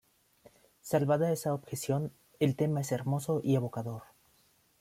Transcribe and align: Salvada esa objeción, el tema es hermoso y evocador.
Salvada 0.81 1.31
esa 1.31 1.53
objeción, 1.53 2.11
el 2.39 2.55
tema 2.55 2.81
es 2.81 2.91
hermoso 2.91 3.39
y 3.43 3.53
evocador. 3.53 4.01